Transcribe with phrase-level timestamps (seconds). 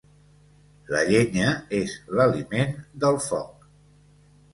[0.93, 2.73] La llenya és l'aliment
[3.05, 3.69] del foc.